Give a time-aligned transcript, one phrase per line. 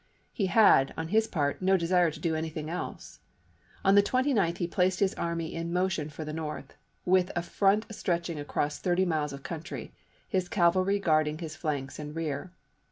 [0.33, 2.71] He had, on his part, no desire to June, 1863.
[2.71, 3.19] do anything else.
[3.85, 6.73] On the 29th he placed his army in motion for the North,
[7.05, 9.93] with a front stretching across thirty miles of country,
[10.27, 12.51] his cavalry guarding his flanks and rear.